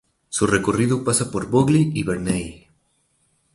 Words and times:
Su 0.29 0.47
recorrido 0.47 1.03
pasa 1.03 1.29
por 1.29 1.47
Broglie 1.51 1.91
y 1.93 2.01
Bernay. 2.01 2.65